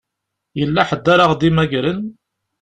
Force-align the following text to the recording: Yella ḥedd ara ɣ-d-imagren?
Yella 0.59 0.81
ḥedd 0.89 1.05
ara 1.13 1.25
ɣ-d-imagren? 1.31 1.99